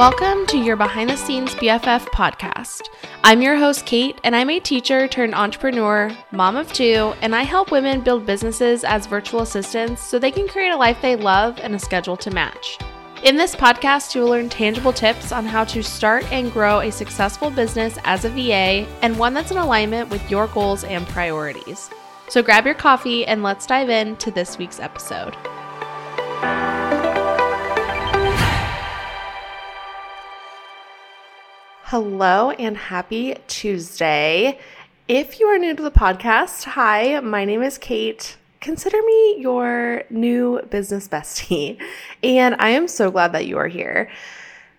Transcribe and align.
Welcome 0.00 0.46
to 0.46 0.56
your 0.56 0.76
behind 0.76 1.10
the 1.10 1.16
scenes 1.18 1.54
BFF 1.56 2.06
podcast. 2.06 2.88
I'm 3.22 3.42
your 3.42 3.56
host, 3.56 3.84
Kate, 3.84 4.18
and 4.24 4.34
I'm 4.34 4.48
a 4.48 4.58
teacher 4.58 5.06
turned 5.06 5.34
entrepreneur, 5.34 6.10
mom 6.32 6.56
of 6.56 6.72
two, 6.72 7.12
and 7.20 7.36
I 7.36 7.42
help 7.42 7.70
women 7.70 8.00
build 8.00 8.24
businesses 8.24 8.82
as 8.82 9.04
virtual 9.04 9.42
assistants 9.42 10.02
so 10.02 10.18
they 10.18 10.30
can 10.30 10.48
create 10.48 10.70
a 10.70 10.76
life 10.76 11.02
they 11.02 11.16
love 11.16 11.58
and 11.60 11.74
a 11.74 11.78
schedule 11.78 12.16
to 12.16 12.30
match. 12.30 12.78
In 13.24 13.36
this 13.36 13.54
podcast, 13.54 14.14
you 14.14 14.22
will 14.22 14.30
learn 14.30 14.48
tangible 14.48 14.94
tips 14.94 15.32
on 15.32 15.44
how 15.44 15.64
to 15.64 15.82
start 15.82 16.24
and 16.32 16.50
grow 16.50 16.80
a 16.80 16.90
successful 16.90 17.50
business 17.50 17.98
as 18.04 18.24
a 18.24 18.30
VA 18.30 18.88
and 19.02 19.18
one 19.18 19.34
that's 19.34 19.50
in 19.50 19.58
alignment 19.58 20.08
with 20.08 20.30
your 20.30 20.46
goals 20.46 20.82
and 20.82 21.06
priorities. 21.08 21.90
So 22.30 22.42
grab 22.42 22.64
your 22.64 22.74
coffee 22.74 23.26
and 23.26 23.42
let's 23.42 23.66
dive 23.66 23.90
into 23.90 24.30
this 24.30 24.56
week's 24.56 24.80
episode. 24.80 25.36
Hello 31.90 32.52
and 32.52 32.76
happy 32.76 33.34
Tuesday. 33.48 34.60
If 35.08 35.40
you 35.40 35.46
are 35.46 35.58
new 35.58 35.74
to 35.74 35.82
the 35.82 35.90
podcast, 35.90 36.62
hi, 36.62 37.18
my 37.18 37.44
name 37.44 37.64
is 37.64 37.78
Kate. 37.78 38.36
Consider 38.60 38.96
me 39.02 39.38
your 39.40 40.04
new 40.08 40.62
business 40.70 41.08
bestie, 41.08 41.82
and 42.22 42.54
I 42.60 42.68
am 42.68 42.86
so 42.86 43.10
glad 43.10 43.32
that 43.32 43.46
you 43.46 43.58
are 43.58 43.66
here. 43.66 44.08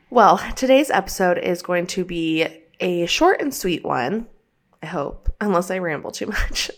Well, 0.10 0.38
today's 0.56 0.90
episode 0.90 1.38
is 1.38 1.62
going 1.62 1.88
to 1.88 2.06
be 2.06 2.48
a 2.80 3.08
short 3.08 3.42
and 3.42 3.54
sweet 3.54 3.84
one. 3.84 4.28
I 4.82 4.86
hope, 4.86 5.36
unless 5.42 5.70
I 5.70 5.80
ramble 5.80 6.12
too 6.12 6.28
much. 6.50 6.72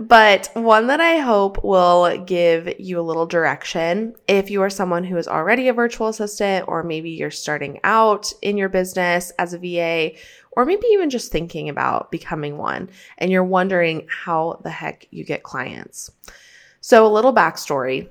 But 0.00 0.50
one 0.54 0.86
that 0.88 1.00
I 1.00 1.18
hope 1.18 1.62
will 1.64 2.18
give 2.24 2.80
you 2.80 2.98
a 2.98 3.02
little 3.02 3.26
direction 3.26 4.14
if 4.28 4.50
you 4.50 4.62
are 4.62 4.70
someone 4.70 5.04
who 5.04 5.16
is 5.16 5.28
already 5.28 5.68
a 5.68 5.72
virtual 5.72 6.08
assistant, 6.08 6.66
or 6.68 6.82
maybe 6.82 7.10
you're 7.10 7.30
starting 7.30 7.80
out 7.84 8.32
in 8.42 8.56
your 8.56 8.68
business 8.68 9.32
as 9.38 9.54
a 9.54 9.58
VA, 9.58 10.12
or 10.52 10.64
maybe 10.64 10.86
even 10.92 11.10
just 11.10 11.32
thinking 11.32 11.68
about 11.68 12.10
becoming 12.10 12.58
one 12.58 12.90
and 13.18 13.30
you're 13.30 13.44
wondering 13.44 14.06
how 14.08 14.60
the 14.62 14.70
heck 14.70 15.06
you 15.10 15.24
get 15.24 15.42
clients. 15.42 16.10
So, 16.80 17.06
a 17.06 17.08
little 17.08 17.34
backstory 17.34 18.08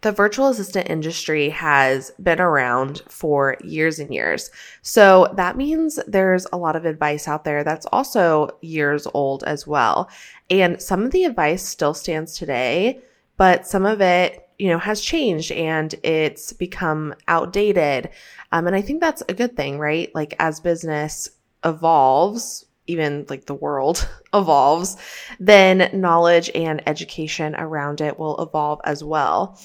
the 0.00 0.12
virtual 0.12 0.48
assistant 0.48 0.88
industry 0.88 1.48
has 1.50 2.12
been 2.22 2.40
around 2.40 3.02
for 3.08 3.56
years 3.62 3.98
and 3.98 4.12
years. 4.12 4.50
So 4.82 5.32
that 5.36 5.56
means 5.56 5.98
there's 6.06 6.46
a 6.52 6.56
lot 6.56 6.76
of 6.76 6.84
advice 6.84 7.26
out 7.26 7.44
there 7.44 7.64
that's 7.64 7.86
also 7.86 8.50
years 8.60 9.06
old 9.12 9.42
as 9.44 9.66
well. 9.66 10.08
And 10.50 10.80
some 10.80 11.04
of 11.04 11.10
the 11.10 11.24
advice 11.24 11.64
still 11.64 11.94
stands 11.94 12.34
today, 12.34 13.00
but 13.36 13.66
some 13.66 13.86
of 13.86 14.00
it, 14.00 14.48
you 14.58 14.68
know, 14.68 14.78
has 14.78 15.00
changed 15.00 15.52
and 15.52 15.94
it's 16.02 16.52
become 16.52 17.14
outdated. 17.26 18.10
Um, 18.52 18.66
and 18.66 18.76
I 18.76 18.82
think 18.82 19.00
that's 19.00 19.22
a 19.28 19.34
good 19.34 19.56
thing, 19.56 19.78
right? 19.78 20.12
Like 20.14 20.34
as 20.38 20.60
business 20.60 21.28
evolves, 21.64 22.66
even 22.86 23.26
like 23.28 23.46
the 23.46 23.54
world 23.54 24.08
evolves, 24.34 24.96
then 25.38 25.90
knowledge 25.92 26.50
and 26.54 26.86
education 26.88 27.54
around 27.56 28.00
it 28.00 28.18
will 28.18 28.40
evolve 28.40 28.80
as 28.84 29.02
well. 29.02 29.58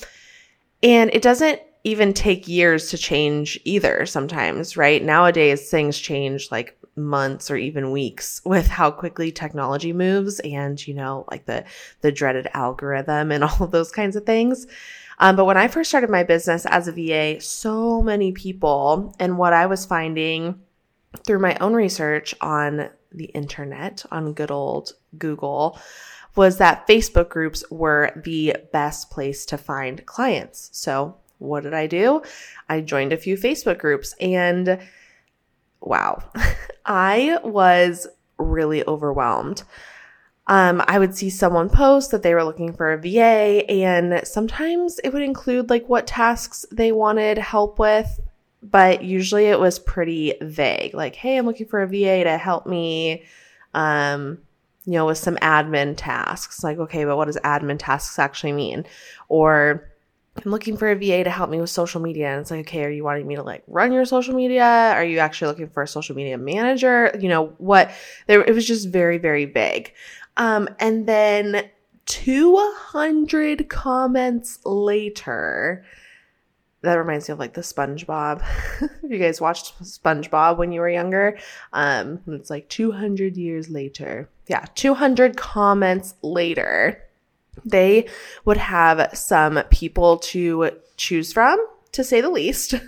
And 0.83 1.09
it 1.13 1.21
doesn't 1.21 1.61
even 1.85 2.13
take 2.13 2.47
years 2.47 2.89
to 2.89 2.97
change 2.97 3.59
either 3.63 4.05
sometimes, 4.05 4.77
right? 4.77 5.03
Nowadays, 5.03 5.69
things 5.69 5.97
change 5.97 6.51
like 6.51 6.77
months 6.95 7.49
or 7.49 7.55
even 7.55 7.91
weeks 7.91 8.41
with 8.45 8.67
how 8.67 8.91
quickly 8.91 9.31
technology 9.31 9.93
moves 9.93 10.39
and, 10.41 10.85
you 10.85 10.93
know, 10.93 11.25
like 11.31 11.45
the, 11.45 11.63
the 12.01 12.11
dreaded 12.11 12.47
algorithm 12.53 13.31
and 13.31 13.43
all 13.43 13.63
of 13.63 13.71
those 13.71 13.91
kinds 13.91 14.15
of 14.15 14.25
things. 14.25 14.67
Um, 15.19 15.35
but 15.35 15.45
when 15.45 15.57
I 15.57 15.67
first 15.67 15.89
started 15.89 16.09
my 16.09 16.23
business 16.23 16.65
as 16.65 16.87
a 16.87 16.91
VA, 16.91 17.39
so 17.39 18.01
many 18.01 18.31
people 18.31 19.15
and 19.19 19.37
what 19.37 19.53
I 19.53 19.67
was 19.67 19.85
finding 19.85 20.59
through 21.25 21.39
my 21.39 21.55
own 21.61 21.73
research 21.73 22.33
on 22.41 22.89
the 23.11 23.25
internet, 23.25 24.03
on 24.11 24.33
good 24.33 24.49
old 24.49 24.93
Google, 25.17 25.79
was 26.35 26.57
that 26.57 26.87
Facebook 26.87 27.29
groups 27.29 27.63
were 27.69 28.11
the 28.23 28.57
best 28.71 29.09
place 29.09 29.45
to 29.47 29.57
find 29.57 30.05
clients. 30.05 30.69
So, 30.71 31.17
what 31.39 31.63
did 31.63 31.73
I 31.73 31.87
do? 31.87 32.21
I 32.69 32.81
joined 32.81 33.13
a 33.13 33.17
few 33.17 33.37
Facebook 33.37 33.77
groups 33.77 34.15
and 34.19 34.79
wow, 35.81 36.23
I 36.85 37.39
was 37.43 38.07
really 38.37 38.85
overwhelmed. 38.87 39.63
Um, 40.47 40.83
I 40.87 40.99
would 40.99 41.15
see 41.15 41.29
someone 41.29 41.69
post 41.69 42.11
that 42.11 42.21
they 42.21 42.33
were 42.33 42.43
looking 42.43 42.73
for 42.73 42.91
a 42.91 42.97
VA, 42.97 43.63
and 43.69 44.27
sometimes 44.27 44.99
it 44.99 45.13
would 45.13 45.21
include 45.21 45.69
like 45.69 45.87
what 45.87 46.05
tasks 46.05 46.65
they 46.69 46.91
wanted 46.91 47.37
help 47.37 47.79
with, 47.79 48.19
but 48.61 49.03
usually 49.03 49.45
it 49.45 49.59
was 49.59 49.79
pretty 49.79 50.33
vague. 50.41 50.93
Like, 50.93 51.15
hey, 51.15 51.37
I'm 51.37 51.45
looking 51.45 51.67
for 51.67 51.81
a 51.81 51.87
VA 51.87 52.25
to 52.25 52.37
help 52.37 52.65
me, 52.65 53.23
um, 53.73 54.39
you 54.85 54.93
know, 54.93 55.05
with 55.05 55.17
some 55.17 55.37
admin 55.37 55.95
tasks. 55.95 56.63
Like, 56.63 56.77
okay, 56.77 57.05
but 57.05 57.17
what 57.17 57.25
does 57.25 57.37
admin 57.37 57.77
tasks 57.79 58.19
actually 58.19 58.51
mean? 58.51 58.85
Or 59.29 59.89
I'm 60.43 60.51
looking 60.51 60.77
for 60.77 60.89
a 60.89 60.95
VA 60.95 61.23
to 61.23 61.29
help 61.29 61.49
me 61.49 61.61
with 61.61 61.69
social 61.69 62.01
media. 62.01 62.31
And 62.31 62.41
it's 62.41 62.51
like, 62.51 62.61
okay, 62.61 62.83
are 62.83 62.89
you 62.89 63.03
wanting 63.03 63.27
me 63.27 63.35
to 63.35 63.43
like 63.43 63.63
run 63.67 63.91
your 63.91 64.05
social 64.05 64.33
media? 64.33 64.63
Are 64.63 65.03
you 65.03 65.19
actually 65.19 65.49
looking 65.49 65.69
for 65.69 65.83
a 65.83 65.87
social 65.87 66.15
media 66.15 66.37
manager? 66.37 67.15
You 67.19 67.29
know, 67.29 67.47
what 67.59 67.91
there 68.27 68.41
it 68.41 68.53
was 68.53 68.67
just 68.67 68.89
very, 68.89 69.17
very 69.17 69.45
big. 69.45 69.93
Um, 70.37 70.67
and 70.79 71.07
then 71.07 71.69
200 72.05 73.69
comments 73.69 74.59
later, 74.65 75.85
that 76.83 76.95
reminds 76.95 77.27
me 77.27 77.33
of 77.33 77.39
like 77.39 77.53
the 77.53 77.61
SpongeBob. 77.61 78.43
if 78.81 79.09
you 79.09 79.17
guys 79.17 79.41
watched 79.41 79.81
SpongeBob 79.81 80.57
when 80.57 80.71
you 80.71 80.81
were 80.81 80.89
younger, 80.89 81.37
um, 81.71 82.19
it's 82.27 82.49
like 82.49 82.67
200 82.69 83.37
years 83.37 83.69
later. 83.69 84.29
Yeah, 84.47 84.65
200 84.75 85.37
comments 85.37 86.15
later, 86.21 87.01
they 87.63 88.07
would 88.43 88.57
have 88.57 89.17
some 89.17 89.63
people 89.69 90.17
to 90.17 90.71
choose 90.97 91.31
from, 91.31 91.65
to 91.93 92.03
say 92.03 92.21
the 92.21 92.29
least. 92.29 92.75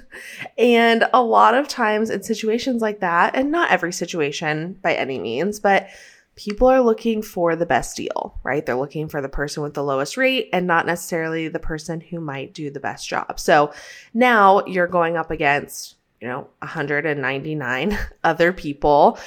And 0.58 1.06
a 1.14 1.22
lot 1.22 1.56
of 1.56 1.68
times 1.68 2.10
in 2.10 2.24
situations 2.24 2.82
like 2.82 3.02
that, 3.02 3.36
and 3.36 3.52
not 3.52 3.70
every 3.70 3.92
situation 3.92 4.80
by 4.82 4.94
any 4.94 5.20
means, 5.20 5.60
but 5.60 5.90
people 6.36 6.68
are 6.68 6.82
looking 6.82 7.22
for 7.22 7.56
the 7.56 7.66
best 7.66 7.96
deal, 7.96 8.40
right? 8.44 8.66
They're 8.66 8.76
looking 8.76 9.08
for 9.08 9.22
the 9.22 9.30
person 9.30 9.64
with 9.64 9.74
the 9.74 9.84
lowest 9.84 10.18
rate 10.18 10.50
and 10.52 10.68
not 10.68 10.86
necessarily 10.86 11.48
the 11.48 11.60
person 11.60 12.02
who 12.02 12.20
might 12.20 12.54
do 12.54 12.70
the 12.70 12.80
best 12.80 13.08
job. 13.08 13.40
So 13.40 13.74
now 14.14 14.66
you're 14.66 14.88
going 14.88 15.16
up 15.16 15.32
against, 15.32 15.96
you 16.20 16.28
know, 16.28 16.50
199 16.60 17.98
other 18.24 18.52
people 18.52 19.18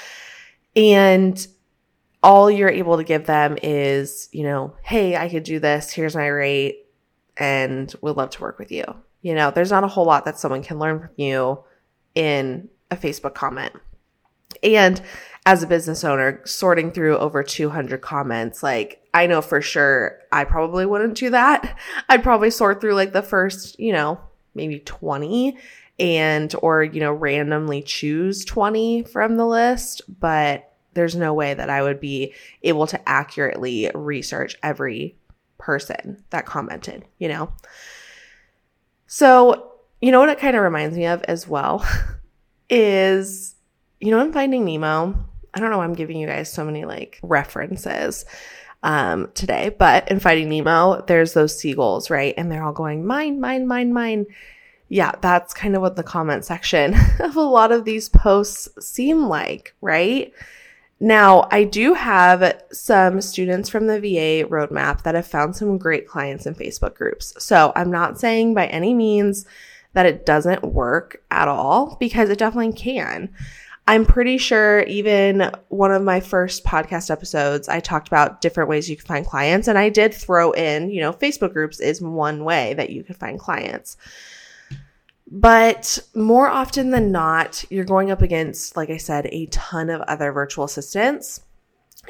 and 0.76 1.46
all 2.22 2.50
you're 2.50 2.68
able 2.68 2.96
to 2.96 3.04
give 3.04 3.24
them 3.26 3.56
is, 3.62 4.28
you 4.32 4.42
know, 4.42 4.74
hey, 4.82 5.16
I 5.16 5.28
could 5.28 5.44
do 5.44 5.60
this. 5.60 5.92
Here's 5.92 6.16
my 6.16 6.26
rate 6.26 6.86
and 7.36 7.92
would 8.02 8.16
love 8.16 8.30
to 8.30 8.42
work 8.42 8.58
with 8.58 8.72
you. 8.72 8.84
You 9.22 9.34
know, 9.34 9.50
there's 9.50 9.70
not 9.70 9.84
a 9.84 9.88
whole 9.88 10.04
lot 10.04 10.24
that 10.24 10.38
someone 10.38 10.62
can 10.62 10.78
learn 10.78 11.00
from 11.00 11.10
you 11.16 11.64
in 12.14 12.68
a 12.90 12.96
Facebook 12.96 13.34
comment. 13.34 13.72
And 14.62 15.00
as 15.48 15.62
a 15.62 15.66
business 15.66 16.04
owner, 16.04 16.42
sorting 16.44 16.90
through 16.90 17.16
over 17.16 17.42
200 17.42 18.02
comments, 18.02 18.62
like 18.62 19.02
I 19.14 19.26
know 19.26 19.40
for 19.40 19.62
sure 19.62 20.18
I 20.30 20.44
probably 20.44 20.84
wouldn't 20.84 21.16
do 21.16 21.30
that. 21.30 21.78
I'd 22.10 22.22
probably 22.22 22.50
sort 22.50 22.82
through 22.82 22.92
like 22.92 23.14
the 23.14 23.22
first, 23.22 23.80
you 23.80 23.94
know, 23.94 24.20
maybe 24.54 24.80
20 24.80 25.56
and 25.98 26.54
or 26.60 26.84
you 26.84 27.00
know 27.00 27.14
randomly 27.14 27.80
choose 27.80 28.44
20 28.44 29.04
from 29.04 29.38
the 29.38 29.46
list, 29.46 30.02
but 30.20 30.70
there's 30.92 31.16
no 31.16 31.32
way 31.32 31.54
that 31.54 31.70
I 31.70 31.80
would 31.80 31.98
be 31.98 32.34
able 32.62 32.86
to 32.88 33.08
accurately 33.08 33.90
research 33.94 34.54
every 34.62 35.16
person 35.56 36.22
that 36.28 36.44
commented, 36.44 37.06
you 37.16 37.28
know. 37.28 37.54
So, 39.06 39.72
you 40.02 40.12
know 40.12 40.20
what 40.20 40.28
it 40.28 40.40
kind 40.40 40.58
of 40.58 40.62
reminds 40.62 40.94
me 40.94 41.06
of 41.06 41.22
as 41.22 41.48
well 41.48 41.88
is 42.68 43.54
you 43.98 44.10
know 44.10 44.20
in 44.20 44.30
Finding 44.30 44.66
Nemo, 44.66 45.24
I 45.54 45.60
don't 45.60 45.70
know 45.70 45.78
why 45.78 45.84
I'm 45.84 45.94
giving 45.94 46.18
you 46.18 46.26
guys 46.26 46.52
so 46.52 46.64
many 46.64 46.84
like 46.84 47.18
references 47.22 48.24
um, 48.82 49.30
today, 49.34 49.74
but 49.76 50.10
in 50.10 50.20
Finding 50.20 50.48
Nemo, 50.48 51.02
there's 51.06 51.32
those 51.32 51.58
seagulls, 51.58 52.10
right? 52.10 52.34
And 52.36 52.50
they're 52.50 52.64
all 52.64 52.72
going, 52.72 53.06
mine, 53.06 53.40
mine, 53.40 53.66
mine, 53.66 53.92
mine. 53.92 54.26
Yeah, 54.88 55.12
that's 55.20 55.52
kind 55.52 55.74
of 55.76 55.82
what 55.82 55.96
the 55.96 56.02
comment 56.02 56.44
section 56.44 56.94
of 57.20 57.36
a 57.36 57.40
lot 57.40 57.72
of 57.72 57.84
these 57.84 58.08
posts 58.08 58.68
seem 58.80 59.24
like, 59.24 59.74
right? 59.80 60.32
Now, 61.00 61.46
I 61.52 61.64
do 61.64 61.94
have 61.94 62.60
some 62.72 63.20
students 63.20 63.68
from 63.68 63.86
the 63.86 64.00
VA 64.00 64.48
roadmap 64.48 65.02
that 65.02 65.14
have 65.14 65.26
found 65.26 65.54
some 65.54 65.78
great 65.78 66.08
clients 66.08 66.44
in 66.46 66.54
Facebook 66.54 66.94
groups. 66.94 67.34
So 67.38 67.72
I'm 67.76 67.90
not 67.90 68.18
saying 68.18 68.54
by 68.54 68.66
any 68.66 68.94
means 68.94 69.46
that 69.92 70.06
it 70.06 70.26
doesn't 70.26 70.64
work 70.64 71.22
at 71.30 71.46
all 71.46 71.96
because 72.00 72.30
it 72.30 72.38
definitely 72.38 72.72
can. 72.72 73.32
I'm 73.88 74.04
pretty 74.04 74.36
sure 74.36 74.82
even 74.82 75.50
one 75.68 75.92
of 75.92 76.02
my 76.02 76.20
first 76.20 76.62
podcast 76.62 77.10
episodes, 77.10 77.70
I 77.70 77.80
talked 77.80 78.06
about 78.06 78.42
different 78.42 78.68
ways 78.68 78.90
you 78.90 78.96
can 78.96 79.06
find 79.06 79.24
clients. 79.24 79.66
And 79.66 79.78
I 79.78 79.88
did 79.88 80.12
throw 80.12 80.52
in, 80.52 80.90
you 80.90 81.00
know, 81.00 81.14
Facebook 81.14 81.54
groups 81.54 81.80
is 81.80 82.02
one 82.02 82.44
way 82.44 82.74
that 82.74 82.90
you 82.90 83.02
can 83.02 83.14
find 83.14 83.38
clients. 83.38 83.96
But 85.30 85.98
more 86.14 86.48
often 86.48 86.90
than 86.90 87.12
not, 87.12 87.64
you're 87.70 87.86
going 87.86 88.10
up 88.10 88.20
against, 88.20 88.76
like 88.76 88.90
I 88.90 88.98
said, 88.98 89.26
a 89.32 89.46
ton 89.46 89.88
of 89.88 90.02
other 90.02 90.32
virtual 90.32 90.66
assistants, 90.66 91.40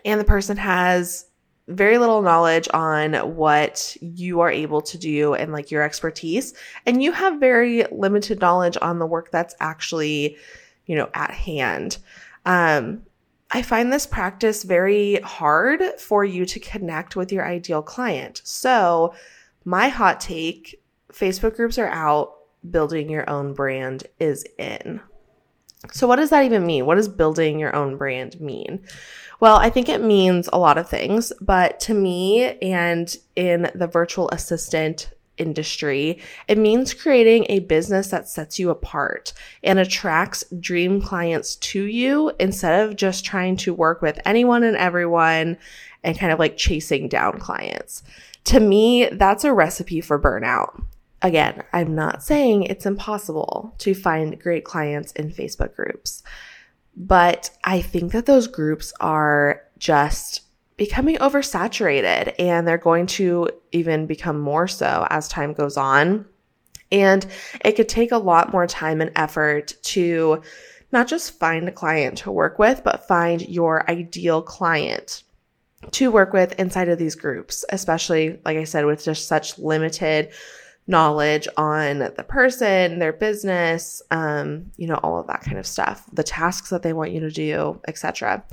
and 0.05 0.21
the 0.21 0.25
person 0.25 0.57
has 0.57 1.27
very 1.69 1.99
little 1.99 2.23
knowledge 2.23 2.69
on 2.75 3.15
what 3.37 3.97
you 4.01 4.41
are 4.41 4.51
able 4.51 4.81
to 4.81 4.99
do 4.99 5.35
and 5.35 5.53
like 5.53 5.71
your 5.71 5.83
expertise. 5.83 6.55
And 6.87 7.05
you 7.05 7.13
have 7.13 7.39
very 7.39 7.85
limited 7.93 8.41
knowledge 8.41 8.77
on 8.83 8.99
the 8.99 9.07
work 9.07 9.31
that's 9.31 9.55
actually, 9.61 10.39
you 10.89 10.97
know, 10.97 11.09
at 11.15 11.31
hand. 11.31 11.99
Um, 12.45 13.03
I 13.51 13.63
find 13.63 13.93
this 13.93 14.07
practice 14.07 14.65
very 14.65 15.21
hard 15.21 15.83
for 15.99 16.25
you 16.25 16.45
to 16.47 16.59
connect 16.59 17.15
with 17.15 17.31
your 17.31 17.47
ideal 17.47 17.83
client. 17.83 18.43
So, 18.45 19.15
my 19.65 19.89
hot 19.89 20.21
take 20.21 20.83
Facebook 21.13 21.57
groups 21.57 21.79
are 21.79 21.89
out, 21.89 22.35
building 22.69 23.09
your 23.09 23.29
own 23.31 23.55
brand 23.55 24.05
is 24.19 24.45
in. 24.59 25.01
So, 25.93 26.07
what 26.07 26.17
does 26.17 26.31
that 26.31 26.45
even 26.45 26.67
mean? 26.67 26.85
What 26.85 26.97
does 26.97 27.09
building 27.09 27.59
your 27.59 27.75
own 27.75 27.97
brand 27.97 28.41
mean? 28.41 28.85
Well, 29.41 29.57
I 29.57 29.71
think 29.71 29.89
it 29.89 30.03
means 30.03 30.49
a 30.53 30.59
lot 30.59 30.79
of 30.79 30.89
things, 30.89 31.33
but 31.41 31.79
to 31.81 31.95
me 31.95 32.59
and 32.59 33.17
in 33.37 33.71
the 33.75 33.87
virtual 33.87 34.29
assistant 34.31 35.11
industry, 35.39 36.21
it 36.47 36.59
means 36.59 36.95
creating 36.95 37.47
a 37.49 37.61
business 37.61 38.09
that 38.09 38.29
sets 38.29 38.59
you 38.59 38.71
apart 38.71 39.33
and 39.63 39.79
attracts 39.79 40.45
dream 40.61 41.01
clients 41.01 41.57
to 41.57 41.85
you 41.85 42.33
instead 42.39 42.87
of 42.87 42.97
just 42.97 43.25
trying 43.25 43.57
to 43.59 43.75
work 43.75 44.03
with 44.03 44.21
anyone 44.25 44.63
and 44.63 44.77
everyone 44.77 45.57
and 46.05 46.19
kind 46.19 46.33
of 46.33 46.39
like 46.39 46.57
chasing 46.57 47.09
down 47.09 47.39
clients. 47.39 48.03
To 48.45 48.61
me, 48.61 49.09
that's 49.11 49.45
a 49.45 49.53
recipe 49.53 50.01
for 50.01 50.19
burnout. 50.19 50.83
Again, 51.21 51.63
I'm 51.73 51.95
not 51.95 52.23
saying 52.23 52.63
it's 52.63 52.87
impossible 52.87 53.75
to 53.79 53.95
find 53.95 54.41
great 54.41 54.65
clients 54.65 55.13
in 55.13 55.31
Facebook 55.31 55.75
groups, 55.75 56.23
but 56.97 57.51
I 57.65 57.83
think 57.83 58.13
that 58.13 58.27
those 58.27 58.47
groups 58.47 58.93
are 59.01 59.63
just 59.79 60.43
becoming 60.79 61.17
oversaturated 61.17 62.35
and 62.39 62.67
they're 62.67 62.79
going 62.79 63.07
to 63.07 63.51
even 63.73 64.07
become 64.07 64.41
more 64.41 64.67
so 64.67 65.07
as 65.11 65.29
time 65.29 65.53
goes 65.53 65.77
on. 65.77 66.25
And 66.91 67.27
it 67.63 67.73
could 67.73 67.89
take 67.89 68.13
a 68.13 68.17
lot 68.17 68.53
more 68.53 68.67
time 68.67 69.03
and 69.03 69.13
effort 69.15 69.75
to 69.83 70.41
not 70.91 71.07
just 71.07 71.39
find 71.39 71.69
a 71.69 71.73
client 71.73 72.19
to 72.19 72.31
work 72.31 72.59
with, 72.59 72.83
but 72.83 73.07
find 73.07 73.43
your 73.43 73.91
ideal 73.91 74.41
client 74.41 75.25
to 75.91 76.11
work 76.11 76.33
with 76.33 76.59
inside 76.59 76.89
of 76.89 76.99
these 76.99 77.15
groups, 77.15 77.65
especially, 77.69 78.41
like 78.45 78.57
I 78.57 78.65
said, 78.65 78.87
with 78.87 79.05
just 79.05 79.29
such 79.29 79.59
limited 79.59 80.31
knowledge 80.87 81.47
on 81.59 81.99
the 81.99 82.25
person, 82.27 82.99
their 82.99 83.13
business, 83.13 84.01
um, 84.11 84.71
you 84.77 84.87
know, 84.87 84.99
all 85.03 85.21
of 85.21 85.27
that 85.27 85.43
kind 85.43 85.59
of 85.59 85.67
stuff, 85.67 86.09
the 86.13 86.23
tasks 86.23 86.71
that 86.71 86.83
they 86.83 86.95
want 86.95 87.13
you 87.13 87.21
to 87.21 87.31
do, 87.31 87.81
etc 87.87 88.45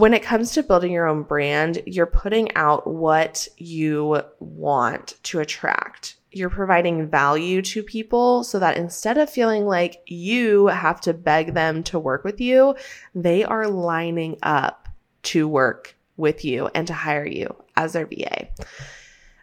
when 0.00 0.14
it 0.14 0.22
comes 0.22 0.52
to 0.52 0.62
building 0.62 0.92
your 0.92 1.06
own 1.06 1.22
brand, 1.22 1.82
you're 1.84 2.06
putting 2.06 2.56
out 2.56 2.86
what 2.86 3.46
you 3.58 4.22
want 4.38 5.18
to 5.24 5.40
attract. 5.40 6.16
You're 6.32 6.48
providing 6.48 7.10
value 7.10 7.60
to 7.60 7.82
people 7.82 8.42
so 8.42 8.58
that 8.60 8.78
instead 8.78 9.18
of 9.18 9.28
feeling 9.28 9.66
like 9.66 10.00
you 10.06 10.68
have 10.68 11.02
to 11.02 11.12
beg 11.12 11.52
them 11.52 11.82
to 11.82 11.98
work 11.98 12.24
with 12.24 12.40
you, 12.40 12.76
they 13.14 13.44
are 13.44 13.68
lining 13.68 14.38
up 14.42 14.88
to 15.24 15.46
work 15.46 15.94
with 16.16 16.46
you 16.46 16.70
and 16.74 16.86
to 16.86 16.94
hire 16.94 17.26
you 17.26 17.54
as 17.76 17.92
their 17.92 18.06
VA. 18.06 18.48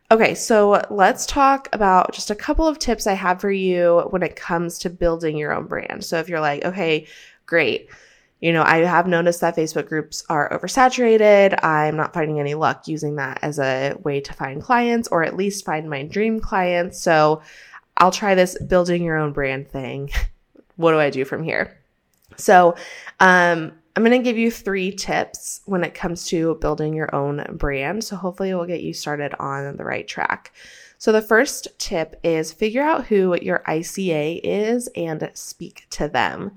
Okay, 0.09 0.33
so 0.33 0.83
let's 0.89 1.27
talk 1.27 1.69
about 1.71 2.13
just 2.13 2.31
a 2.31 2.35
couple 2.35 2.67
of 2.67 2.79
tips 2.79 3.05
I 3.05 3.13
have 3.13 3.39
for 3.41 3.51
you 3.51 4.07
when 4.09 4.23
it 4.23 4.35
comes 4.35 4.79
to 4.79 4.89
building 4.89 5.37
your 5.37 5.53
own 5.53 5.67
brand. 5.67 6.03
So 6.03 6.17
if 6.17 6.27
you're 6.27 6.39
like, 6.39 6.65
okay, 6.65 7.05
great 7.45 7.89
you 8.39 8.53
know, 8.53 8.63
I 8.63 8.77
have 8.77 9.07
noticed 9.07 9.41
that 9.41 9.55
Facebook 9.55 9.87
groups 9.87 10.23
are 10.29 10.49
oversaturated. 10.49 11.63
I'm 11.63 11.95
not 11.95 12.13
finding 12.13 12.39
any 12.39 12.53
luck 12.53 12.87
using 12.87 13.15
that 13.15 13.39
as 13.41 13.57
a 13.57 13.95
way 14.03 14.21
to 14.21 14.33
find 14.33 14.61
clients 14.61 15.07
or 15.07 15.23
at 15.23 15.35
least 15.35 15.65
find 15.65 15.89
my 15.89 16.03
dream 16.03 16.39
clients. 16.39 17.01
So 17.01 17.41
I'll 17.97 18.11
try 18.11 18.35
this 18.35 18.61
building 18.63 19.03
your 19.03 19.17
own 19.17 19.33
brand 19.33 19.69
thing. 19.69 20.11
what 20.75 20.91
do 20.91 20.99
I 20.99 21.09
do 21.09 21.25
from 21.25 21.43
here? 21.43 21.77
So, 22.35 22.75
um, 23.19 23.71
I'm 23.95 24.03
going 24.03 24.11
to 24.11 24.23
give 24.23 24.37
you 24.37 24.51
three 24.51 24.91
tips 24.91 25.61
when 25.65 25.83
it 25.83 25.95
comes 25.95 26.27
to 26.27 26.53
building 26.61 26.93
your 26.93 27.13
own 27.15 27.43
brand. 27.53 28.03
So 28.03 28.15
hopefully 28.15 28.51
it 28.51 28.53
will 28.53 28.67
get 28.67 28.83
you 28.83 28.93
started 28.93 29.33
on 29.39 29.75
the 29.75 29.83
right 29.83 30.07
track. 30.07 30.53
So 30.99 31.11
the 31.11 31.19
first 31.19 31.67
tip 31.79 32.19
is 32.23 32.53
figure 32.53 32.83
out 32.83 33.07
who 33.07 33.35
your 33.41 33.63
ICA 33.67 34.39
is 34.43 34.87
and 34.95 35.31
speak 35.33 35.87
to 35.89 36.07
them. 36.07 36.51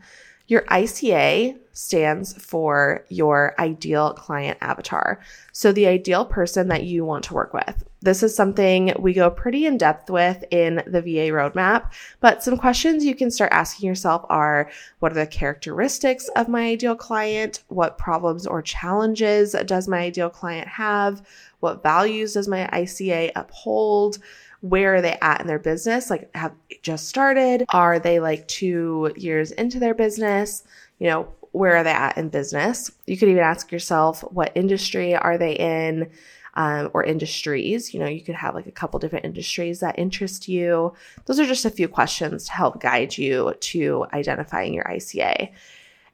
Your 0.50 0.62
ICA 0.62 1.56
stands 1.72 2.32
for 2.32 3.04
your 3.08 3.54
ideal 3.60 4.14
client 4.14 4.58
avatar. 4.60 5.20
So, 5.52 5.70
the 5.70 5.86
ideal 5.86 6.24
person 6.24 6.66
that 6.68 6.82
you 6.82 7.04
want 7.04 7.22
to 7.26 7.34
work 7.34 7.54
with. 7.54 7.84
This 8.02 8.24
is 8.24 8.34
something 8.34 8.92
we 8.98 9.12
go 9.12 9.30
pretty 9.30 9.66
in 9.66 9.78
depth 9.78 10.10
with 10.10 10.42
in 10.50 10.82
the 10.88 11.02
VA 11.02 11.30
roadmap, 11.30 11.92
but 12.18 12.42
some 12.42 12.56
questions 12.56 13.04
you 13.04 13.14
can 13.14 13.30
start 13.30 13.52
asking 13.52 13.86
yourself 13.86 14.24
are 14.28 14.68
what 14.98 15.12
are 15.12 15.14
the 15.14 15.26
characteristics 15.28 16.28
of 16.34 16.48
my 16.48 16.62
ideal 16.62 16.96
client? 16.96 17.62
What 17.68 17.96
problems 17.96 18.44
or 18.44 18.60
challenges 18.60 19.54
does 19.66 19.86
my 19.86 19.98
ideal 19.98 20.30
client 20.30 20.66
have? 20.66 21.22
What 21.60 21.84
values 21.84 22.34
does 22.34 22.48
my 22.48 22.68
ICA 22.72 23.30
uphold? 23.36 24.18
Where 24.60 24.94
are 24.96 25.02
they 25.02 25.16
at 25.22 25.40
in 25.40 25.46
their 25.46 25.58
business? 25.58 26.10
Like, 26.10 26.34
have 26.34 26.52
just 26.82 27.08
started? 27.08 27.64
Are 27.70 27.98
they 27.98 28.20
like 28.20 28.46
two 28.48 29.12
years 29.16 29.52
into 29.52 29.78
their 29.78 29.94
business? 29.94 30.64
You 30.98 31.08
know, 31.08 31.28
where 31.52 31.76
are 31.76 31.84
they 31.84 31.92
at 31.92 32.18
in 32.18 32.28
business? 32.28 32.90
You 33.06 33.16
could 33.16 33.28
even 33.28 33.42
ask 33.42 33.72
yourself, 33.72 34.20
what 34.30 34.52
industry 34.54 35.14
are 35.14 35.38
they 35.38 35.54
in? 35.54 36.10
Um, 36.54 36.90
or 36.94 37.04
industries. 37.04 37.94
You 37.94 38.00
know, 38.00 38.08
you 38.08 38.22
could 38.22 38.34
have 38.34 38.56
like 38.56 38.66
a 38.66 38.72
couple 38.72 38.98
different 38.98 39.24
industries 39.24 39.78
that 39.80 39.96
interest 39.96 40.48
you. 40.48 40.92
Those 41.26 41.38
are 41.38 41.46
just 41.46 41.64
a 41.64 41.70
few 41.70 41.86
questions 41.86 42.46
to 42.46 42.52
help 42.52 42.80
guide 42.80 43.16
you 43.16 43.54
to 43.54 44.06
identifying 44.12 44.74
your 44.74 44.82
ICA. 44.84 45.52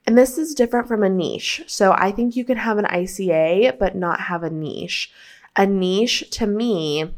And 0.07 0.17
this 0.17 0.37
is 0.37 0.55
different 0.55 0.89
from 0.89 1.03
a 1.03 1.09
niche. 1.09 1.63
So 1.67 1.93
I 1.93 2.13
think 2.13 2.37
you 2.37 2.45
can 2.45 2.59
have 2.59 2.77
an 2.77 2.85
ICA, 2.85 3.79
but 3.79 3.97
not 3.97 4.21
have 4.21 4.43
a 4.43 4.51
niche. 4.51 5.11
A 5.57 5.67
niche 5.67 6.31
to 6.33 6.47
me 6.47 7.15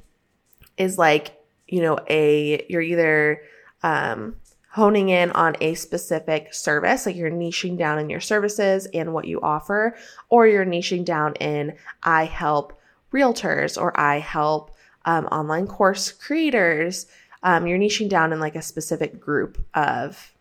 is 0.79 0.99
like, 0.99 1.37
you 1.67 1.83
know, 1.83 1.99
a, 2.09 2.65
you're 2.69 2.83
either, 2.83 3.43
um, 3.83 4.37
honing 4.71 5.09
in 5.09 5.31
on 5.33 5.57
a 5.61 5.75
specific 5.75 6.53
service, 6.55 7.07
like 7.07 7.17
you're 7.17 7.31
niching 7.31 7.77
down 7.77 7.99
in 7.99 8.09
your 8.09 8.21
services 8.21 8.87
and 8.95 9.13
what 9.13 9.27
you 9.27 9.41
offer, 9.41 9.97
or 10.29 10.47
you're 10.47 10.65
niching 10.65 11.05
down 11.05 11.35
in 11.37 11.75
I 12.03 12.27
help 12.27 12.79
realtors 13.13 13.81
or 13.81 13.99
I 13.99 14.19
help 14.19 14.71
um, 15.05 15.27
online 15.27 15.67
course 15.67 16.13
creators. 16.13 17.07
Um, 17.43 17.67
you're 17.67 17.79
niching 17.79 18.09
down 18.09 18.33
in 18.33 18.41
like 18.41 18.57
a 18.57 18.63
specific 18.63 19.19
group 19.19 19.59
of, 19.75 20.33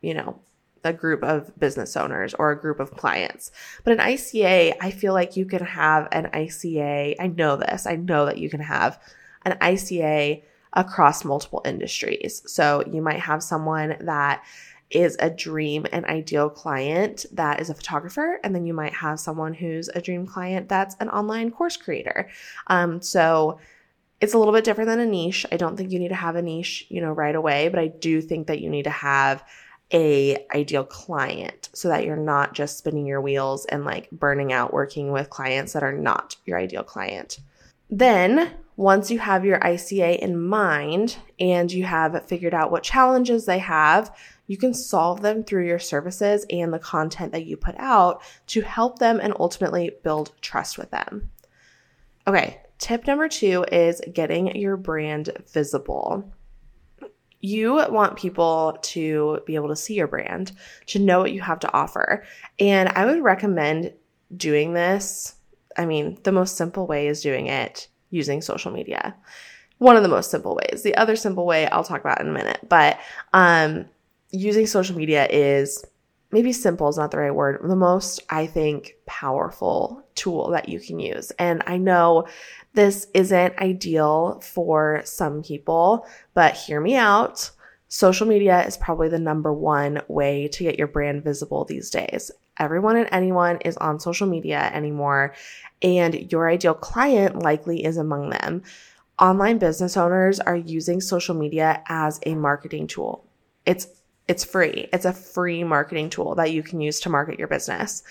you 0.00 0.14
know, 0.14 0.40
a 0.82 0.92
group 0.92 1.22
of 1.22 1.56
business 1.60 1.96
owners 1.96 2.34
or 2.34 2.50
a 2.50 2.60
group 2.60 2.80
of 2.80 2.96
clients. 2.96 3.52
But 3.84 3.92
an 3.92 3.98
ICA, 3.98 4.74
I 4.80 4.90
feel 4.90 5.12
like 5.12 5.36
you 5.36 5.44
can 5.44 5.64
have 5.64 6.08
an 6.10 6.30
ICA. 6.32 7.14
I 7.20 7.26
know 7.28 7.56
this. 7.56 7.86
I 7.86 7.96
know 7.96 8.26
that 8.26 8.38
you 8.38 8.50
can 8.50 8.60
have 8.60 8.98
an 9.44 9.58
ICA 9.60 10.42
across 10.74 11.24
multiple 11.24 11.62
industries. 11.64 12.42
So 12.46 12.82
you 12.90 13.02
might 13.02 13.20
have 13.20 13.42
someone 13.42 13.96
that 14.00 14.42
is 14.90 15.16
a 15.20 15.30
dream 15.30 15.86
and 15.92 16.04
ideal 16.04 16.50
client 16.50 17.24
that 17.32 17.60
is 17.60 17.70
a 17.70 17.74
photographer, 17.74 18.38
and 18.44 18.54
then 18.54 18.66
you 18.66 18.74
might 18.74 18.94
have 18.94 19.18
someone 19.18 19.54
who's 19.54 19.88
a 19.88 20.00
dream 20.00 20.26
client 20.26 20.68
that's 20.68 20.96
an 21.00 21.08
online 21.08 21.50
course 21.50 21.76
creator. 21.76 22.28
Um, 22.66 23.00
so 23.00 23.58
it's 24.20 24.34
a 24.34 24.38
little 24.38 24.52
bit 24.52 24.64
different 24.64 24.88
than 24.88 25.00
a 25.00 25.06
niche. 25.06 25.46
I 25.50 25.56
don't 25.56 25.76
think 25.76 25.90
you 25.90 25.98
need 25.98 26.08
to 26.08 26.14
have 26.14 26.36
a 26.36 26.42
niche, 26.42 26.86
you 26.88 27.00
know, 27.00 27.10
right 27.10 27.34
away, 27.34 27.68
but 27.68 27.80
I 27.80 27.88
do 27.88 28.20
think 28.20 28.46
that 28.46 28.60
you 28.60 28.70
need 28.70 28.84
to 28.84 28.90
have 28.90 29.42
a 29.92 30.46
ideal 30.54 30.84
client 30.84 31.68
so 31.74 31.88
that 31.88 32.04
you're 32.04 32.16
not 32.16 32.54
just 32.54 32.78
spinning 32.78 33.04
your 33.04 33.20
wheels 33.20 33.66
and 33.66 33.84
like 33.84 34.10
burning 34.10 34.52
out 34.52 34.72
working 34.72 35.12
with 35.12 35.28
clients 35.28 35.72
that 35.72 35.82
are 35.82 35.92
not 35.92 36.36
your 36.46 36.58
ideal 36.58 36.82
client. 36.82 37.40
Then, 37.90 38.52
once 38.76 39.10
you 39.10 39.18
have 39.18 39.44
your 39.44 39.58
ICA 39.60 40.18
in 40.18 40.40
mind 40.40 41.16
and 41.38 41.70
you 41.70 41.84
have 41.84 42.26
figured 42.26 42.54
out 42.54 42.70
what 42.70 42.82
challenges 42.82 43.44
they 43.44 43.58
have, 43.58 44.14
you 44.46 44.56
can 44.56 44.72
solve 44.74 45.20
them 45.20 45.44
through 45.44 45.66
your 45.66 45.78
services 45.78 46.46
and 46.50 46.72
the 46.72 46.78
content 46.78 47.32
that 47.32 47.46
you 47.46 47.56
put 47.56 47.74
out 47.78 48.22
to 48.46 48.62
help 48.62 48.98
them 48.98 49.20
and 49.20 49.34
ultimately 49.38 49.92
build 50.02 50.32
trust 50.40 50.78
with 50.78 50.90
them. 50.90 51.30
Okay, 52.26 52.60
tip 52.78 53.06
number 53.06 53.28
two 53.28 53.64
is 53.70 54.00
getting 54.12 54.56
your 54.56 54.76
brand 54.76 55.30
visible. 55.52 56.32
You 57.40 57.74
want 57.90 58.16
people 58.16 58.78
to 58.82 59.40
be 59.46 59.56
able 59.56 59.68
to 59.68 59.76
see 59.76 59.94
your 59.94 60.06
brand, 60.06 60.52
to 60.86 60.98
know 60.98 61.18
what 61.20 61.32
you 61.32 61.40
have 61.40 61.58
to 61.60 61.72
offer. 61.74 62.24
And 62.58 62.88
I 62.90 63.04
would 63.04 63.22
recommend 63.22 63.92
doing 64.36 64.72
this 64.72 65.34
I 65.76 65.86
mean, 65.86 66.18
the 66.22 66.32
most 66.32 66.56
simple 66.56 66.86
way 66.86 67.08
is 67.08 67.22
doing 67.22 67.46
it 67.46 67.88
using 68.12 68.40
social 68.40 68.70
media. 68.70 69.16
one 69.78 69.96
of 69.96 70.04
the 70.04 70.08
most 70.08 70.30
simple 70.30 70.54
ways. 70.54 70.82
The 70.82 70.94
other 70.94 71.16
simple 71.16 71.44
way 71.44 71.66
I'll 71.66 71.82
talk 71.82 72.00
about 72.00 72.20
in 72.20 72.28
a 72.28 72.32
minute, 72.32 72.60
but 72.68 73.00
um, 73.32 73.86
using 74.30 74.66
social 74.68 74.96
media 74.96 75.26
is 75.28 75.84
maybe 76.30 76.52
simple 76.52 76.88
is 76.88 76.96
not 76.96 77.10
the 77.10 77.18
right 77.18 77.34
word, 77.34 77.60
the 77.62 77.74
most, 77.74 78.22
I 78.30 78.46
think, 78.46 78.94
powerful 79.06 80.02
tool 80.14 80.50
that 80.50 80.68
you 80.68 80.78
can 80.78 81.00
use. 81.00 81.32
And 81.32 81.62
I 81.66 81.78
know 81.78 82.26
this 82.74 83.08
isn't 83.12 83.58
ideal 83.58 84.40
for 84.40 85.02
some 85.04 85.42
people, 85.42 86.06
but 86.32 86.54
hear 86.54 86.80
me 86.80 86.94
out. 86.94 87.50
Social 87.88 88.26
media 88.26 88.64
is 88.64 88.78
probably 88.78 89.08
the 89.08 89.18
number 89.18 89.52
one 89.52 90.00
way 90.08 90.48
to 90.48 90.64
get 90.64 90.78
your 90.78 90.86
brand 90.86 91.24
visible 91.24 91.64
these 91.64 91.90
days. 91.90 92.30
Everyone 92.58 92.96
and 92.96 93.08
anyone 93.12 93.58
is 93.64 93.76
on 93.78 94.00
social 94.00 94.26
media 94.26 94.70
anymore, 94.72 95.34
and 95.80 96.30
your 96.30 96.48
ideal 96.48 96.74
client 96.74 97.38
likely 97.38 97.84
is 97.84 97.96
among 97.96 98.30
them. 98.30 98.62
Online 99.18 99.58
business 99.58 99.96
owners 99.96 100.40
are 100.40 100.56
using 100.56 101.00
social 101.00 101.34
media 101.34 101.82
as 101.88 102.20
a 102.24 102.34
marketing 102.34 102.86
tool. 102.86 103.24
It's 103.66 103.86
it's 104.28 104.44
free. 104.44 104.88
It's 104.92 105.04
a 105.04 105.12
free 105.12 105.64
marketing 105.64 106.10
tool 106.10 106.34
that 106.36 106.52
you 106.52 106.62
can 106.62 106.80
use 106.80 107.00
to 107.00 107.10
market 107.10 107.38
your 107.38 107.48
business. 107.48 108.02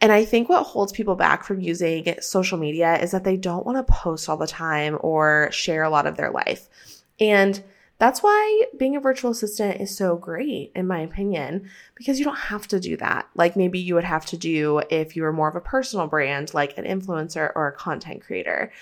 And 0.00 0.10
I 0.10 0.24
think 0.24 0.48
what 0.48 0.64
holds 0.64 0.92
people 0.92 1.14
back 1.14 1.44
from 1.44 1.60
using 1.60 2.16
social 2.20 2.58
media 2.58 2.98
is 3.00 3.12
that 3.12 3.22
they 3.22 3.36
don't 3.36 3.64
want 3.64 3.78
to 3.78 3.92
post 3.92 4.28
all 4.28 4.36
the 4.36 4.46
time 4.46 4.98
or 5.00 5.48
share 5.52 5.84
a 5.84 5.90
lot 5.90 6.06
of 6.06 6.16
their 6.16 6.30
life. 6.30 6.68
And 7.20 7.62
that's 8.02 8.20
why 8.20 8.64
being 8.76 8.96
a 8.96 9.00
virtual 9.00 9.30
assistant 9.30 9.80
is 9.80 9.96
so 9.96 10.16
great, 10.16 10.72
in 10.74 10.88
my 10.88 10.98
opinion, 10.98 11.70
because 11.94 12.18
you 12.18 12.24
don't 12.24 12.34
have 12.34 12.66
to 12.66 12.80
do 12.80 12.96
that. 12.96 13.28
Like 13.36 13.54
maybe 13.54 13.78
you 13.78 13.94
would 13.94 14.02
have 14.02 14.26
to 14.26 14.36
do 14.36 14.82
if 14.90 15.14
you 15.14 15.22
were 15.22 15.32
more 15.32 15.48
of 15.48 15.54
a 15.54 15.60
personal 15.60 16.08
brand, 16.08 16.52
like 16.52 16.76
an 16.76 16.84
influencer 16.84 17.52
or 17.54 17.68
a 17.68 17.72
content 17.72 18.20
creator. 18.20 18.72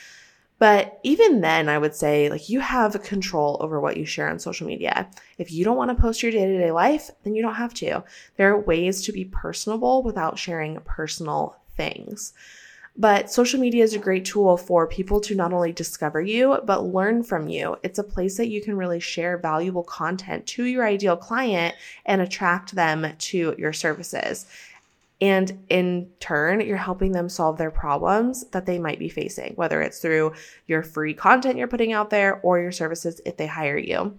But 0.59 1.01
even 1.03 1.43
then, 1.43 1.69
I 1.69 1.77
would 1.77 1.95
say 1.95 2.31
like 2.31 2.49
you 2.49 2.61
have 2.61 3.03
control 3.03 3.59
over 3.61 3.79
what 3.79 3.99
you 3.99 4.07
share 4.07 4.31
on 4.31 4.39
social 4.39 4.67
media. 4.67 5.11
If 5.37 5.53
you 5.53 5.67
don't 5.67 5.77
want 5.77 5.91
to 5.95 6.01
post 6.01 6.23
your 6.23 6.33
day 6.33 6.47
to 6.47 6.59
day 6.59 6.71
life, 6.71 7.11
then 7.23 7.35
you 7.35 7.43
don't 7.43 7.57
have 7.57 7.75
to. 7.75 8.03
There 8.39 8.51
are 8.51 8.59
ways 8.59 9.03
to 9.03 9.13
be 9.13 9.27
personable 9.27 10.03
without 10.03 10.39
sharing 10.39 10.81
personal 10.81 11.57
things. 11.77 12.33
But 12.97 13.31
social 13.31 13.61
media 13.61 13.85
is 13.85 13.95
a 13.95 13.99
great 13.99 14.25
tool 14.25 14.57
for 14.57 14.87
people 14.87 15.21
to 15.21 15.35
not 15.35 15.53
only 15.53 15.73
discover 15.73 16.21
you, 16.21 16.59
but 16.65 16.85
learn 16.85 17.23
from 17.23 17.49
you. 17.49 17.77
It's 17.83 17.99
a 17.99 18.05
place 18.05 18.37
that 18.37 18.49
you 18.49 18.61
can 18.61 18.77
really 18.77 19.01
share 19.01 19.39
valuable 19.39 19.85
content 19.85 20.47
to 20.49 20.65
your 20.65 20.85
ideal 20.85 21.17
client 21.17 21.75
and 22.05 22.21
attract 22.21 22.75
them 22.75 23.07
to 23.17 23.55
your 23.57 23.73
services. 23.73 24.47
And 25.21 25.65
in 25.69 26.11
turn, 26.19 26.63
you're 26.63 26.79
helping 26.79 27.13
them 27.13 27.29
solve 27.29 27.59
their 27.59 27.71
problems 27.71 28.45
that 28.49 28.67
they 28.67 28.79
might 28.79 28.99
be 28.99 29.09
facing, 29.09 29.55
whether 29.55 29.83
it's 29.83 30.01
through 30.01 30.33
your 30.67 30.83
free 30.83 31.15
content 31.15 31.59
you're 31.59 31.69
putting 31.69 31.93
out 31.93 32.11
there 32.11 32.41
or 32.43 32.59
your 32.59 32.73
services 32.73 33.21
if 33.27 33.37
they 33.37 33.47
hire 33.47 33.79
you. 33.79 34.19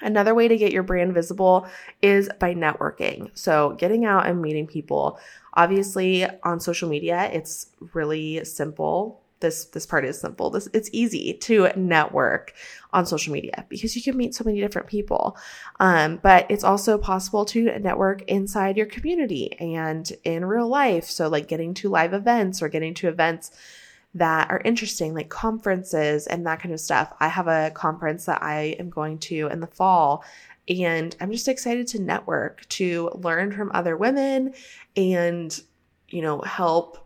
Another 0.00 0.34
way 0.34 0.48
to 0.48 0.56
get 0.56 0.72
your 0.72 0.82
brand 0.82 1.14
visible 1.14 1.66
is 2.02 2.28
by 2.38 2.54
networking. 2.54 3.30
So, 3.34 3.72
getting 3.78 4.04
out 4.04 4.26
and 4.26 4.40
meeting 4.40 4.66
people. 4.66 5.18
Obviously, 5.54 6.26
on 6.44 6.60
social 6.60 6.88
media, 6.88 7.30
it's 7.32 7.66
really 7.94 8.44
simple. 8.44 9.22
This 9.40 9.66
this 9.66 9.86
part 9.86 10.04
is 10.04 10.20
simple. 10.20 10.50
This 10.50 10.68
it's 10.72 10.90
easy 10.92 11.34
to 11.34 11.70
network 11.76 12.54
on 12.92 13.06
social 13.06 13.32
media 13.32 13.66
because 13.68 13.94
you 13.94 14.02
can 14.02 14.16
meet 14.16 14.34
so 14.34 14.44
many 14.44 14.60
different 14.60 14.88
people. 14.88 15.36
Um, 15.78 16.18
but 16.22 16.46
it's 16.48 16.64
also 16.64 16.98
possible 16.98 17.44
to 17.46 17.78
network 17.78 18.22
inside 18.22 18.76
your 18.76 18.86
community 18.86 19.56
and 19.60 20.10
in 20.24 20.44
real 20.44 20.68
life. 20.68 21.04
So, 21.04 21.28
like 21.28 21.48
getting 21.48 21.74
to 21.74 21.88
live 21.88 22.14
events 22.14 22.62
or 22.62 22.68
getting 22.68 22.94
to 22.94 23.08
events 23.08 23.52
that 24.18 24.50
are 24.50 24.60
interesting, 24.64 25.14
like 25.14 25.28
conferences 25.28 26.26
and 26.26 26.46
that 26.46 26.60
kind 26.60 26.74
of 26.74 26.80
stuff. 26.80 27.12
I 27.20 27.28
have 27.28 27.48
a 27.48 27.70
conference 27.74 28.26
that 28.26 28.42
I 28.42 28.76
am 28.78 28.90
going 28.90 29.18
to 29.18 29.48
in 29.48 29.60
the 29.60 29.66
fall, 29.66 30.24
and 30.68 31.16
I'm 31.20 31.32
just 31.32 31.48
excited 31.48 31.86
to 31.88 32.02
network, 32.02 32.68
to 32.70 33.10
learn 33.14 33.52
from 33.52 33.70
other 33.72 33.96
women 33.96 34.54
and, 34.96 35.58
you 36.08 36.22
know, 36.22 36.40
help 36.40 36.98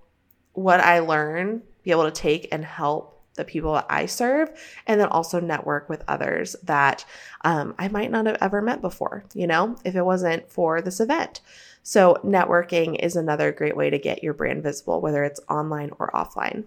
what 0.52 0.80
I 0.80 0.98
learn 0.98 1.62
be 1.82 1.90
able 1.90 2.04
to 2.04 2.10
take 2.10 2.48
and 2.52 2.64
help 2.64 3.20
the 3.34 3.44
people 3.44 3.72
that 3.74 3.86
I 3.88 4.06
serve, 4.06 4.50
and 4.86 5.00
then 5.00 5.08
also 5.08 5.40
network 5.40 5.88
with 5.88 6.04
others 6.06 6.54
that 6.64 7.04
um, 7.44 7.74
I 7.78 7.88
might 7.88 8.10
not 8.10 8.26
have 8.26 8.36
ever 8.40 8.60
met 8.60 8.82
before, 8.82 9.24
you 9.34 9.46
know, 9.46 9.76
if 9.84 9.94
it 9.96 10.04
wasn't 10.04 10.50
for 10.50 10.82
this 10.82 11.00
event. 11.00 11.40
So, 11.82 12.20
networking 12.24 13.02
is 13.02 13.16
another 13.16 13.50
great 13.50 13.76
way 13.76 13.90
to 13.90 13.98
get 13.98 14.22
your 14.22 14.34
brand 14.34 14.62
visible, 14.62 15.00
whether 15.00 15.24
it's 15.24 15.40
online 15.48 15.90
or 15.98 16.10
offline. 16.12 16.64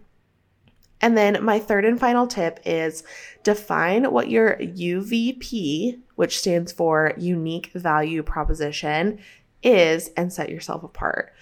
And 1.02 1.18
then 1.18 1.44
my 1.44 1.60
third 1.60 1.86
and 1.86 2.00
final 2.00 2.26
tip 2.26 2.60
is 2.66 3.04
define 3.44 4.12
what 4.12 4.30
your 4.30 4.56
UVP, 4.58 6.00
which 6.16 6.40
stands 6.40 6.72
for 6.72 7.14
unique 7.18 7.72
value 7.74 8.24
proposition, 8.24 9.20
is 9.62 10.10
and 10.16 10.32
set 10.32 10.50
yourself 10.50 10.84
apart. 10.84 11.34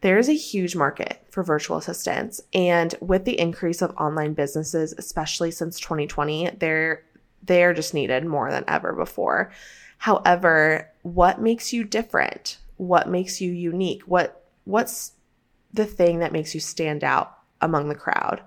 There's 0.00 0.28
a 0.28 0.34
huge 0.34 0.76
market 0.76 1.24
for 1.30 1.42
virtual 1.42 1.76
assistants. 1.76 2.40
And 2.52 2.94
with 3.00 3.24
the 3.24 3.38
increase 3.38 3.82
of 3.82 3.96
online 3.96 4.34
businesses, 4.34 4.94
especially 4.96 5.50
since 5.50 5.80
2020, 5.80 6.50
they're 6.58 7.02
they're 7.42 7.72
just 7.72 7.94
needed 7.94 8.26
more 8.26 8.50
than 8.50 8.64
ever 8.66 8.92
before. 8.92 9.52
However, 9.98 10.90
what 11.02 11.40
makes 11.40 11.72
you 11.72 11.84
different? 11.84 12.58
What 12.76 13.08
makes 13.08 13.40
you 13.40 13.52
unique? 13.52 14.02
What 14.02 14.44
what's 14.64 15.12
the 15.72 15.86
thing 15.86 16.20
that 16.20 16.32
makes 16.32 16.54
you 16.54 16.60
stand 16.60 17.02
out 17.02 17.36
among 17.60 17.88
the 17.88 17.94
crowd? 17.94 18.42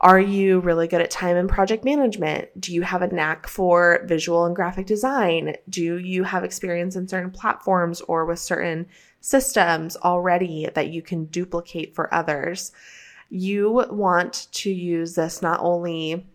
Are 0.00 0.20
you 0.20 0.60
really 0.60 0.86
good 0.86 1.00
at 1.00 1.10
time 1.10 1.36
and 1.36 1.48
project 1.48 1.84
management? 1.84 2.60
Do 2.60 2.72
you 2.72 2.82
have 2.82 3.02
a 3.02 3.08
knack 3.08 3.48
for 3.48 4.02
visual 4.04 4.44
and 4.44 4.54
graphic 4.54 4.86
design? 4.86 5.56
Do 5.68 5.98
you 5.98 6.22
have 6.22 6.44
experience 6.44 6.94
in 6.94 7.08
certain 7.08 7.32
platforms 7.32 8.00
or 8.02 8.24
with 8.24 8.38
certain 8.38 8.86
systems 9.20 9.96
already 9.96 10.68
that 10.74 10.90
you 10.90 11.02
can 11.02 11.24
duplicate 11.24 11.96
for 11.96 12.12
others? 12.14 12.70
You 13.28 13.86
want 13.90 14.46
to 14.52 14.70
use 14.70 15.16
this 15.16 15.42
not 15.42 15.58
only 15.60 16.28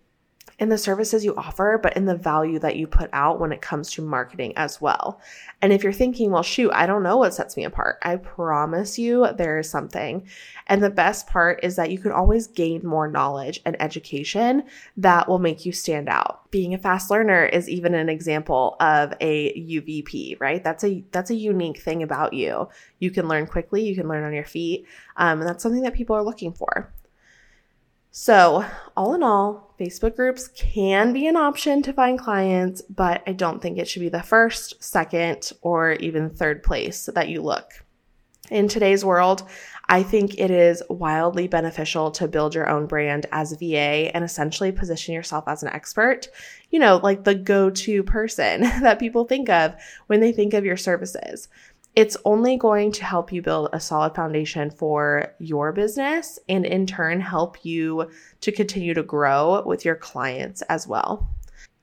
in 0.60 0.70
the 0.70 0.78
services 0.78 1.26
you 1.26 1.36
offer, 1.36 1.80
but 1.82 1.96
in 1.96 2.06
the 2.06 2.16
value 2.16 2.60
that 2.60 2.76
you 2.76 2.88
put 2.88 3.10
out 3.14 3.40
when 3.40 3.52
it 3.52 3.62
comes 3.62 3.92
to 3.92 4.02
marketing 4.02 4.54
as 4.56 4.80
well. 4.80 5.20
And 5.62 5.74
if 5.74 5.84
you're 5.84 5.94
thinking, 5.94 6.32
well, 6.32 6.44
shoot, 6.44 6.72
I 6.74 6.86
don't 6.86 7.04
know 7.04 7.18
what 7.18 7.34
sets 7.34 7.58
me 7.58 7.64
apart, 7.64 7.98
I 8.04 8.18
promise 8.18 9.00
you 9.00 9.28
there 9.38 9.60
is 9.60 9.70
something. 9.70 10.28
And 10.68 10.82
the 10.82 10.90
best 10.90 11.28
part 11.28 11.64
is 11.64 11.76
that 11.76 11.92
you 11.92 12.00
can 12.00 12.12
always 12.12 12.48
gain 12.48 12.86
more 12.86 13.08
knowledge 13.08 13.62
and 13.66 13.82
education 13.82 14.64
that 14.98 15.28
will 15.28 15.40
make 15.40 15.66
you 15.66 15.72
stand 15.72 16.10
out. 16.10 16.50
Being 16.52 16.74
a 16.74 16.78
fast 16.78 17.10
learner 17.10 17.46
is 17.46 17.68
even 17.68 17.96
an 17.96 18.10
example 18.10 18.76
of 18.80 19.14
a 19.22 19.54
UVP, 19.54 20.40
right? 20.40 20.64
That's 20.64 20.84
a 20.84 21.04
that's 21.12 21.32
a 21.32 21.36
unique 21.36 21.80
thing 21.80 22.04
about 22.04 22.34
you. 22.34 22.70
You 23.00 23.12
can 23.12 23.28
learn 23.28 23.48
quickly, 23.48 23.84
you 23.84 23.96
can 23.96 24.08
learn 24.08 24.24
on 24.24 24.34
your 24.34 24.46
feet, 24.46 24.86
um, 25.18 25.40
and 25.40 25.50
that's 25.50 25.64
something 25.64 25.82
that 25.82 25.94
people 25.94 26.16
are 26.16 26.24
looking 26.24 26.54
for. 26.54 26.94
So, 28.16 28.64
all 28.96 29.16
in 29.16 29.24
all, 29.24 29.73
Facebook 29.84 30.16
groups 30.16 30.48
can 30.48 31.12
be 31.12 31.28
an 31.28 31.36
option 31.36 31.82
to 31.82 31.92
find 31.92 32.18
clients, 32.18 32.82
but 32.84 33.22
I 33.28 33.34
don't 33.34 33.62
think 33.62 33.78
it 33.78 33.88
should 33.88 34.00
be 34.00 34.10
the 34.10 34.24
first, 34.24 34.82
second, 34.82 35.52
or 35.62 35.94
even 35.94 36.30
third 36.30 36.64
place 36.64 37.10
that 37.14 37.28
you 37.28 37.42
look. 37.42 37.84
In 38.50 38.70
today's 38.70 39.04
world, 39.04 39.44
I 39.90 40.04
think 40.04 40.40
it 40.40 40.52
is 40.52 40.82
wildly 40.90 41.48
beneficial 41.48 42.12
to 42.12 42.30
build 42.30 42.56
your 42.56 42.70
own 42.70 42.86
brand 42.86 43.26
as 43.34 43.52
a 43.52 43.58
VA 43.58 44.16
and 44.16 44.24
essentially 44.24 44.72
position 44.72 45.14
yourself 45.14 45.44
as 45.48 45.64
an 45.64 45.70
expert, 45.70 46.30
you 46.70 46.80
know, 46.80 47.02
like 47.04 47.26
the 47.26 47.36
go 47.36 47.70
to 47.70 48.04
person 48.04 48.62
that 48.82 49.00
people 49.00 49.26
think 49.26 49.50
of 49.50 49.76
when 50.08 50.22
they 50.22 50.32
think 50.32 50.54
of 50.54 50.64
your 50.64 50.78
services 50.78 51.50
it's 51.96 52.18
only 52.26 52.58
going 52.58 52.92
to 52.94 53.06
help 53.06 53.32
you 53.32 53.42
build 53.42 53.70
a 53.72 53.80
solid 53.80 54.16
foundation 54.16 54.72
for 54.72 55.34
your 55.40 55.72
business 55.72 56.40
and 56.50 56.66
in 56.66 56.88
turn 56.88 57.22
help 57.22 57.64
you 57.64 58.10
to 58.42 58.52
continue 58.52 58.94
to 58.94 59.04
grow 59.04 59.62
with 59.66 59.86
your 59.86 59.96
clients 59.96 60.62
as 60.64 60.88
well. 60.88 61.30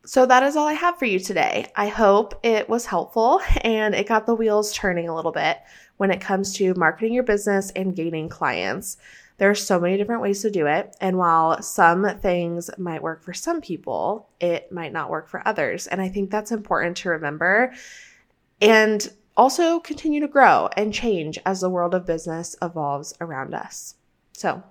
So 0.04 0.26
that 0.26 0.42
is 0.42 0.56
all 0.56 0.66
I 0.66 0.72
have 0.72 0.98
for 0.98 1.04
you 1.04 1.20
today. 1.20 1.70
I 1.76 1.86
hope 1.86 2.44
it 2.44 2.68
was 2.68 2.86
helpful 2.86 3.40
and 3.60 3.94
it 3.94 4.08
got 4.08 4.26
the 4.26 4.34
wheels 4.34 4.72
turning 4.72 5.08
a 5.08 5.14
little 5.14 5.30
bit 5.30 5.58
when 5.98 6.10
it 6.10 6.20
comes 6.20 6.54
to 6.54 6.74
marketing 6.74 7.12
your 7.12 7.22
business 7.22 7.70
and 7.76 7.94
gaining 7.94 8.28
clients. 8.28 8.96
There 9.36 9.50
are 9.50 9.54
so 9.54 9.78
many 9.78 9.96
different 9.96 10.22
ways 10.22 10.42
to 10.42 10.50
do 10.50 10.66
it. 10.66 10.96
And 11.00 11.18
while 11.18 11.62
some 11.62 12.18
things 12.18 12.70
might 12.78 13.02
work 13.02 13.22
for 13.22 13.32
some 13.32 13.60
people, 13.60 14.28
it 14.40 14.72
might 14.72 14.92
not 14.92 15.10
work 15.10 15.28
for 15.28 15.46
others. 15.46 15.86
And 15.86 16.00
I 16.00 16.08
think 16.08 16.30
that's 16.30 16.50
important 16.50 16.96
to 16.98 17.10
remember. 17.10 17.72
And 18.60 19.08
also 19.36 19.80
continue 19.80 20.20
to 20.20 20.28
grow 20.28 20.68
and 20.76 20.92
change 20.92 21.38
as 21.46 21.60
the 21.60 21.70
world 21.70 21.94
of 21.94 22.06
business 22.06 22.56
evolves 22.62 23.14
around 23.20 23.54
us. 23.54 23.94
So, 24.32 24.62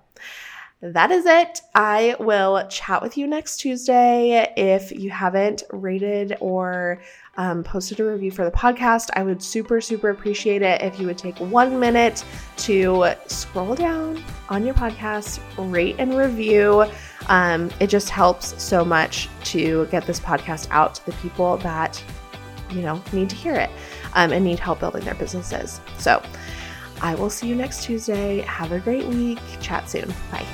that 0.82 1.10
is 1.10 1.26
it. 1.26 1.60
I 1.74 2.16
will 2.18 2.66
chat 2.68 3.02
with 3.02 3.18
you 3.18 3.26
next 3.26 3.58
Tuesday. 3.58 4.50
If 4.56 4.90
you 4.90 5.10
haven't 5.10 5.62
rated 5.72 6.38
or 6.40 7.02
um, 7.36 7.62
posted 7.62 8.00
a 8.00 8.04
review 8.04 8.30
for 8.30 8.46
the 8.46 8.50
podcast, 8.50 9.10
I 9.14 9.22
would 9.22 9.42
super, 9.42 9.82
super 9.82 10.08
appreciate 10.08 10.62
it 10.62 10.80
if 10.80 10.98
you 10.98 11.06
would 11.06 11.18
take 11.18 11.38
one 11.38 11.78
minute 11.78 12.24
to 12.58 13.12
scroll 13.26 13.74
down 13.74 14.24
on 14.48 14.64
your 14.64 14.74
podcast, 14.74 15.40
rate 15.58 15.96
and 15.98 16.16
review. 16.16 16.86
Um, 17.28 17.70
it 17.78 17.88
just 17.88 18.08
helps 18.08 18.60
so 18.62 18.82
much 18.82 19.28
to 19.44 19.86
get 19.86 20.06
this 20.06 20.18
podcast 20.18 20.66
out 20.70 20.94
to 20.94 21.06
the 21.06 21.12
people 21.12 21.58
that, 21.58 22.02
you 22.72 22.82
know, 22.82 23.02
need 23.12 23.30
to 23.30 23.36
hear 23.36 23.54
it 23.54 23.70
um, 24.14 24.32
and 24.32 24.44
need 24.44 24.58
help 24.58 24.80
building 24.80 25.04
their 25.04 25.14
businesses. 25.14 25.80
So 25.98 26.22
I 27.00 27.14
will 27.14 27.30
see 27.30 27.48
you 27.48 27.54
next 27.54 27.84
Tuesday. 27.84 28.40
Have 28.40 28.72
a 28.72 28.78
great 28.78 29.06
week. 29.06 29.38
Chat 29.60 29.88
soon. 29.88 30.12
Bye. 30.30 30.46